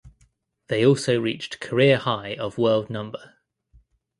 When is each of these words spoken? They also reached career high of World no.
They 0.67 0.83
also 0.83 1.19
reached 1.21 1.59
career 1.59 1.97
high 1.97 2.33
of 2.35 2.57
World 2.57 2.89
no. 2.89 3.11